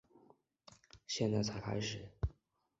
[1.05, 2.09] 现在才开始